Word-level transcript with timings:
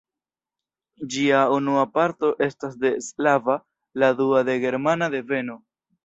Ĝia 1.15 1.41
unua 1.57 1.83
parto 1.97 2.31
estas 2.45 2.79
de 2.85 2.91
slava, 3.07 3.57
la 4.05 4.09
dua 4.23 4.41
de 4.49 4.55
germana 4.65 5.11
deveno. 5.17 5.59